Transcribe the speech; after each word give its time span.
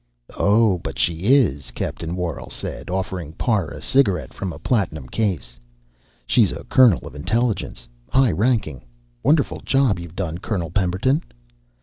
"Oh, 0.35 0.79
but 0.79 0.97
she 0.97 1.27
is," 1.35 1.69
Captain 1.69 2.15
Worrall 2.15 2.49
said, 2.49 2.89
offering 2.89 3.33
Parr 3.33 3.67
a 3.69 3.79
cigarette 3.79 4.33
from 4.33 4.51
a 4.51 4.57
platinum 4.57 5.07
case. 5.07 5.59
"She's 6.25 6.51
a 6.51 6.63
colonel 6.63 7.05
of 7.05 7.13
intelligence 7.13 7.87
high 8.09 8.31
ranking. 8.31 8.83
Wonderful 9.21 9.59
job 9.61 9.99
you've 9.99 10.15
done, 10.15 10.39
Colonel 10.39 10.71
Pemberton." 10.71 11.23